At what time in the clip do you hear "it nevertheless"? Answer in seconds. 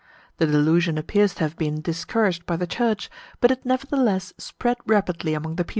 3.51-4.33